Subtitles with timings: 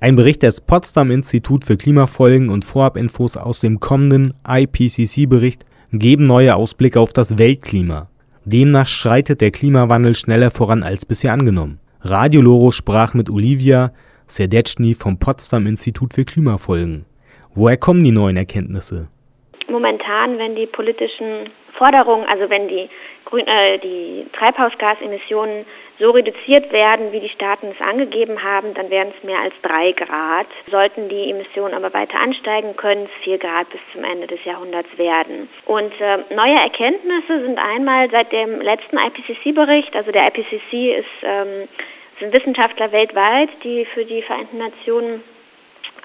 [0.00, 6.54] Ein Bericht des Potsdam Institut für Klimafolgen und Vorabinfos aus dem kommenden IPCC-Bericht geben neue
[6.54, 8.08] Ausblicke auf das Weltklima.
[8.44, 11.80] Demnach schreitet der Klimawandel schneller voran als bisher angenommen.
[12.02, 13.92] Radio Loro sprach mit Olivia
[14.28, 17.04] Serdeczny vom Potsdam Institut für Klimafolgen.
[17.56, 19.08] Woher kommen die neuen Erkenntnisse?
[19.68, 22.90] Momentan, wenn die politischen Forderungen, also wenn die,
[23.24, 25.64] Grün, äh, die Treibhausgasemissionen
[25.98, 29.92] so reduziert werden, wie die Staaten es angegeben haben, dann wären es mehr als drei
[29.92, 30.46] Grad.
[30.70, 34.96] Sollten die Emissionen aber weiter ansteigen, können es vier Grad bis zum Ende des Jahrhunderts
[34.98, 35.48] werden.
[35.66, 41.68] Und äh, neue Erkenntnisse sind einmal seit dem letzten IPCC-Bericht, also der IPCC ist, ähm,
[42.20, 45.22] sind Wissenschaftler weltweit, die für die Vereinten Nationen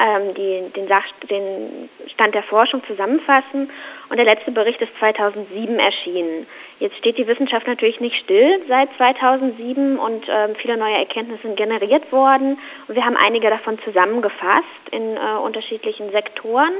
[0.00, 3.70] ähm, die, den, Sach den Stand der Forschung zusammenfassen.
[4.08, 6.46] Und der letzte Bericht ist 2007 erschienen.
[6.80, 11.58] Jetzt steht die Wissenschaft natürlich nicht still seit 2007 und ähm, viele neue Erkenntnisse sind
[11.58, 12.58] generiert worden.
[12.88, 16.72] Und wir haben einige davon zusammengefasst in äh, unterschiedlichen Sektoren,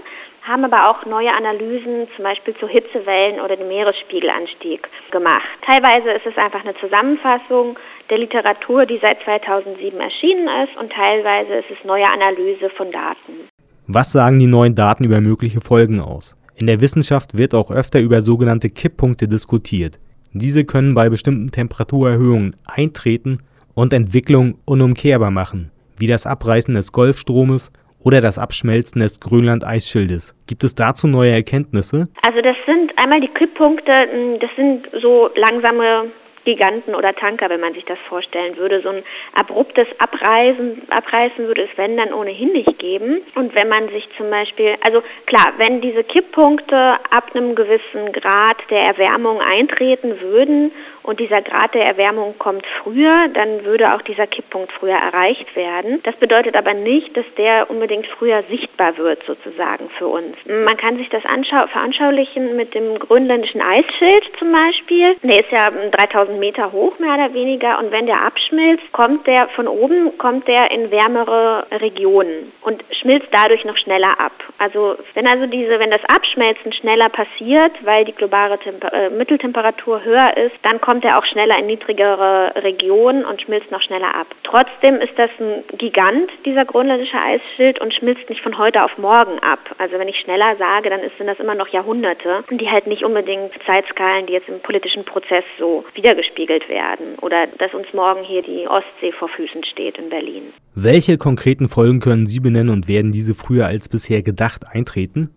[0.43, 5.45] haben aber auch neue Analysen zum Beispiel zu Hitzewellen oder dem Meeresspiegelanstieg gemacht.
[5.67, 11.57] Teilweise ist es einfach eine Zusammenfassung der Literatur, die seit 2007 erschienen ist und teilweise
[11.57, 13.51] ist es neue Analyse von Daten.
[13.87, 16.40] Was sagen die neuen Daten über mögliche Folgen aus?
[16.61, 19.99] In der Wissenschaft wird auch öfter über sogenannte Kipppunkte diskutiert.
[20.35, 23.39] Diese können bei bestimmten Temperaturerhöhungen eintreten
[23.75, 30.35] und Entwicklungen unumkehrbar machen, wie das Abreißen des Golfstromes oder das Abschmelzen des Grönland-Eisschildes.
[30.47, 32.09] Gibt es dazu neue Erkenntnisse?
[32.27, 36.13] Also das sind einmal die Kipppunkte, hm, das sind so langsame
[36.51, 38.81] Giganten oder Tanker, wenn man sich das vorstellen würde.
[38.81, 43.21] So ein abruptes Abreißen, Abreißen würde es, wenn, dann ohnehin nicht geben.
[43.37, 48.57] Und wenn man sich zum Beispiel, also klar, wenn diese Kipppunkte ab einem gewissen Grad
[48.71, 54.27] der Erwärmung eintreten würden und dieser Grad der Erwärmung kommt früher, dann würde auch dieser
[54.27, 56.01] Kipppunkt früher erreicht werden.
[56.03, 60.37] Das bedeutet aber nicht, dass der unbedingt früher sichtbar wird, sozusagen für uns.
[60.47, 65.17] Man kann sich das veranschaulichen mit dem grönländischen Eisschild zum Beispiel.
[65.23, 67.79] Der ist ja 3000 Meter hoch, mehr oder weniger.
[67.79, 73.29] Und wenn der abschmilzt, kommt der von oben, kommt der in wärmere Regionen und schmilzt
[73.33, 74.33] dadurch noch schneller ab.
[74.59, 80.05] Also wenn also diese, wenn das Abschmelzen schneller passiert, weil die globale Temper äh, Mitteltemperatur
[80.05, 84.27] höher ist, dann kommt er auch schneller in niedrigere Regionen und schmilzt noch schneller ab.
[84.43, 89.39] Trotzdem ist das ein Gigant, dieser grönländische Eisschild, und schmilzt nicht von heute auf morgen
[89.41, 89.61] ab.
[89.79, 93.53] Also wenn ich schneller sage, dann sind das immer noch Jahrhunderte, die halt nicht unbedingt
[93.67, 97.17] Zeitskalen, die jetzt im politischen Prozess so wiedergespiegelt werden.
[97.21, 100.53] Oder dass uns morgen hier die Ostsee vor Füßen steht in Berlin.
[100.75, 105.31] Welche konkreten Folgen können Sie benennen und werden diese früher als bisher gedacht eintreten?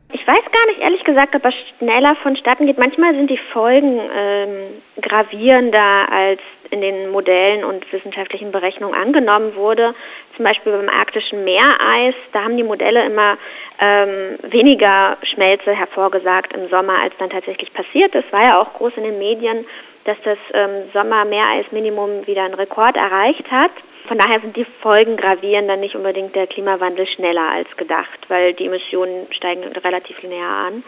[1.03, 2.77] Nicht, gesagt, das schneller vonstatten geht.
[2.77, 9.93] Manchmal sind die Folgen ähm, gravierender, als in den Modellen und wissenschaftlichen Berechnungen angenommen wurde.
[10.37, 13.37] Zum Beispiel beim arktischen Meereis, da haben die Modelle immer
[13.81, 18.31] ähm, weniger Schmelze hervorgesagt im Sommer, als dann tatsächlich passiert ist.
[18.31, 19.65] War ja auch groß in den Medien,
[20.05, 23.71] dass das ähm, Sommer-Meereis-Minimum wieder einen Rekord erreicht hat.
[24.07, 28.65] Von daher sind die Folgen gravierender nicht unbedingt der Klimawandel schneller als gedacht, weil die
[28.65, 30.83] Emissionen steigen relativ linear an.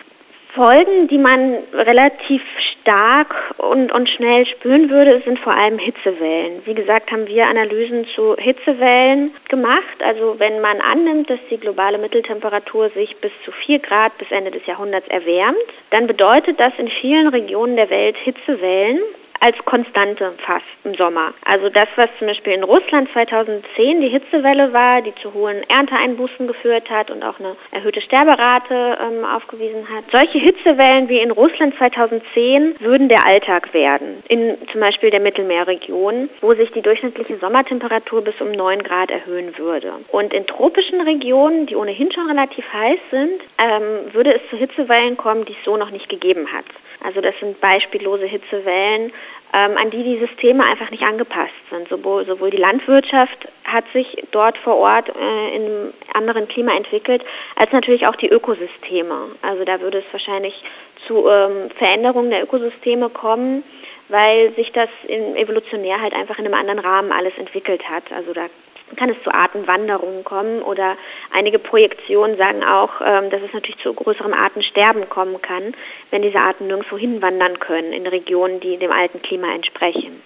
[0.54, 2.42] Folgen, die man relativ
[2.82, 6.62] stark und, und schnell spüren würde, sind vor allem Hitzewellen.
[6.66, 10.02] Wie gesagt, haben wir Analysen zu Hitzewellen gemacht.
[10.02, 14.52] Also wenn man annimmt, dass die globale Mitteltemperatur sich bis zu 4 Grad bis Ende
[14.52, 15.58] des Jahrhunderts erwärmt,
[15.90, 19.02] dann bedeutet das in vielen Regionen der Welt Hitzewellen
[19.46, 21.32] als Konstante fast im Sommer.
[21.46, 26.48] Also das, was zum Beispiel in Russland 2010 die Hitzewelle war, die zu hohen Ernteeinbußen
[26.48, 30.06] geführt hat und auch eine erhöhte Sterberate ähm, aufgewiesen hat.
[30.12, 36.28] Solche Hitzewellen wie in Russland 2010 würden der Alltag werden, in zum Beispiel der Mittelmeerregion,
[36.42, 39.94] wo sich die durchschnittliche Sommertemperatur bis um 9 Grad erhöhen würde.
[40.08, 45.18] Und in tropischen Regionen, die ohnehin schon relativ heiß sind, ähm, würde es zu Hitzewellen
[45.18, 46.66] kommen, die es so noch nicht gegeben hat.
[47.06, 49.14] Also das sind beispiellose Hitzewellen,
[49.52, 51.88] an die die Systeme einfach nicht angepasst sind.
[51.88, 57.24] Sowohl, sowohl die Landwirtschaft hat sich dort vor Ort äh, in einem anderen Klima entwickelt,
[57.56, 59.30] als natürlich auch die Ökosysteme.
[59.42, 60.62] Also da würde es wahrscheinlich
[61.08, 63.64] zu ähm, Veränderungen der Ökosysteme kommen,
[64.10, 68.12] weil sich das in, evolutionär halt einfach in einem anderen Rahmen alles entwickelt hat.
[68.12, 68.48] Also da
[68.96, 70.98] kann es zu Artenwanderungen kommen oder
[71.32, 75.74] einige Projektionen sagen auch, ähm, dass es natürlich zu größerem Artensterben kommen kann,
[76.12, 80.22] wenn diese Arten nirgendwo hinwandern können in Regionen, die dem alten Klima entsprechen.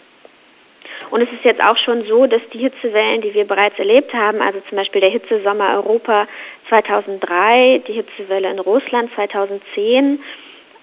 [1.11, 4.41] Und es ist jetzt auch schon so, dass die Hitzewellen, die wir bereits erlebt haben,
[4.41, 6.27] also zum Beispiel der Hitzesommer Europa
[6.67, 10.19] 2003, die Hitzewelle in Russland 2010,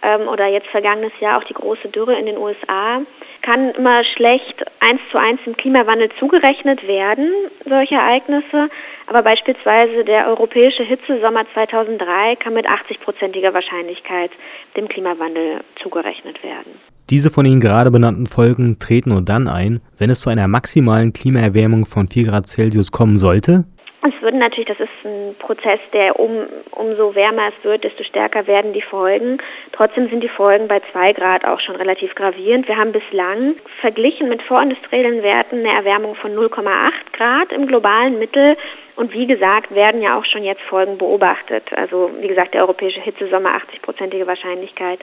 [0.02, 3.00] ähm, oder jetzt vergangenes Jahr auch die große Dürre in den USA,
[3.43, 7.31] kann immer schlecht eins zu eins dem Klimawandel zugerechnet werden,
[7.64, 8.69] solche Ereignisse.
[9.06, 14.31] Aber beispielsweise der europäische Hitzesommer 2003 kann mit 80-prozentiger Wahrscheinlichkeit
[14.76, 16.72] dem Klimawandel zugerechnet werden.
[17.08, 21.12] Diese von Ihnen gerade benannten Folgen treten nur dann ein, wenn es zu einer maximalen
[21.12, 23.64] Klimaerwärmung von 4 Grad Celsius kommen sollte?
[24.08, 28.47] Es wird natürlich, das ist ein Prozess, der um, umso wärmer es wird, desto stärker
[28.47, 29.38] werden die Folgen.
[29.73, 32.69] Trotzdem sind die Folgen bei 2 Grad auch schon relativ gravierend.
[32.69, 38.56] Wir haben bislang verglichen mit vorindustriellen Werten eine Erwärmung von 0,8 Grad im globalen Mittel.
[38.94, 41.64] Und wie gesagt, werden ja auch schon jetzt Folgen beobachtet.
[41.75, 45.00] Also wie gesagt, der europäische Hitzesommer 80-prozentige Wahrscheinlichkeit,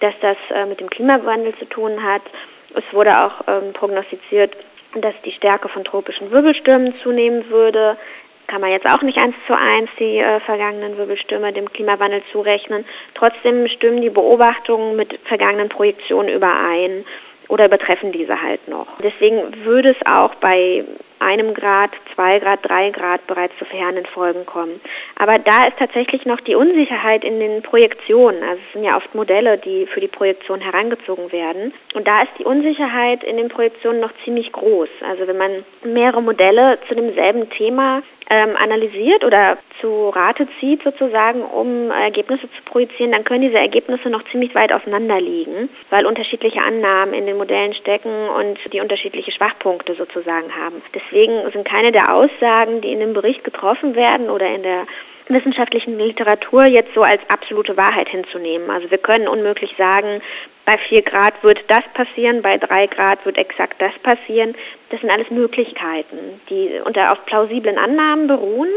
[0.00, 2.22] dass das äh, mit dem Klimawandel zu tun hat.
[2.74, 4.56] Es wurde auch ähm, prognostiziert,
[5.00, 7.96] dass die Stärke von tropischen Wirbelstürmen zunehmen würde
[8.52, 12.84] kann man jetzt auch nicht eins zu eins die äh, vergangenen Wirbelstürme dem Klimawandel zurechnen.
[13.14, 17.06] Trotzdem stimmen die Beobachtungen mit vergangenen Projektionen überein
[17.48, 18.88] oder übertreffen diese halt noch.
[19.02, 20.84] Deswegen würde es auch bei
[21.22, 24.80] einem Grad, zwei Grad, drei Grad bereits zu verheerenden Folgen kommen.
[25.16, 28.42] Aber da ist tatsächlich noch die Unsicherheit in den Projektionen.
[28.42, 31.72] Also es sind ja oft Modelle, die für die Projektion herangezogen werden.
[31.94, 34.88] Und da ist die Unsicherheit in den Projektionen noch ziemlich groß.
[35.08, 38.02] Also wenn man mehrere Modelle zu demselben Thema
[38.32, 44.08] ähm, analysiert oder zu Rate zieht sozusagen, um Ergebnisse zu projizieren, dann können diese Ergebnisse
[44.08, 49.32] noch ziemlich weit auseinander liegen, weil unterschiedliche Annahmen in den Modellen stecken und die unterschiedliche
[49.32, 50.80] Schwachpunkte sozusagen haben.
[51.12, 54.86] Deswegen sind keine der Aussagen, die in dem Bericht getroffen werden oder in der
[55.28, 58.70] wissenschaftlichen Literatur jetzt so als absolute Wahrheit hinzunehmen.
[58.70, 60.20] Also wir können unmöglich sagen,
[60.64, 64.54] bei 4 Grad wird das passieren, bei 3 Grad wird exakt das passieren.
[64.90, 66.16] Das sind alles Möglichkeiten,
[66.48, 68.70] die unter auf plausiblen Annahmen beruhen,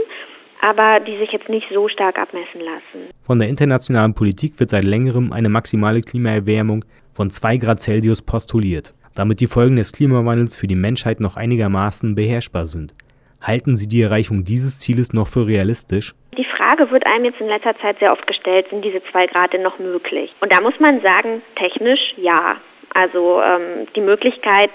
[0.62, 3.10] aber die sich jetzt nicht so stark abmessen lassen.
[3.26, 8.94] Von der internationalen Politik wird seit längerem eine maximale Klimaerwärmung von 2 Grad Celsius postuliert,
[9.16, 12.94] damit die Folgen des Klimawandels für die Menschheit noch einigermaßen beherrschbar sind.
[13.42, 16.14] Halten Sie die Erreichung dieses Zieles noch für realistisch?
[16.38, 19.54] Die Frage wird einem jetzt in letzter Zeit sehr oft gestellt, sind diese zwei Grad
[19.54, 20.34] denn noch möglich?
[20.42, 22.58] Und da muss man sagen, technisch ja.
[22.94, 24.72] Also ähm, die Möglichkeit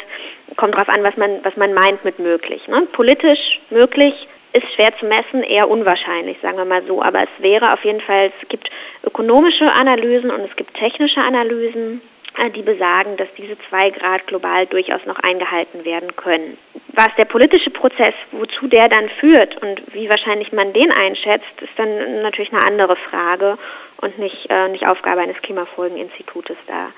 [0.56, 2.66] kommt darauf an, was man, was man meint mit möglich.
[2.68, 2.86] Ne?
[2.92, 4.14] Politisch möglich
[4.52, 7.02] ist schwer zu messen, eher unwahrscheinlich, sagen wir mal so.
[7.02, 8.68] Aber es wäre auf jeden Fall, es gibt
[9.04, 12.00] ökonomische Analysen und es gibt technische Analysen,
[12.48, 16.56] die besagen, dass diese zwei Grad global durchaus noch eingehalten werden können.
[16.94, 21.72] Was der politische Prozess, wozu der dann führt und wie wahrscheinlich man den einschätzt, ist
[21.76, 23.58] dann natürlich eine andere Frage
[24.00, 26.88] und nicht, äh, nicht Aufgabe eines Klimafolgeninstitutes da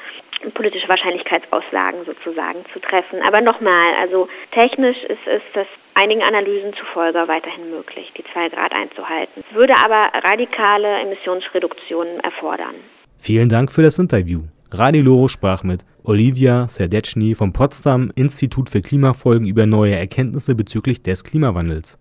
[0.51, 3.23] politische Wahrscheinlichkeitsaussagen sozusagen zu treffen.
[3.23, 8.73] Aber nochmal, also technisch ist es das einigen Analysen zufolge weiterhin möglich, die zwei Grad
[8.73, 9.45] einzuhalten.
[9.53, 12.75] Würde aber radikale Emissionsreduktionen erfordern.
[13.19, 14.41] Vielen Dank für das Interview.
[14.75, 21.03] Radio Loro sprach mit Olivia Serdeczny vom Potsdam Institut für Klimafolgen über neue Erkenntnisse bezüglich
[21.03, 21.99] des Klimawandels.